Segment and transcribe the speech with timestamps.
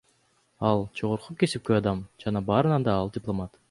[0.69, 3.59] Ал— жогорку кесипкөй адам, жана барынан да ал дипломат.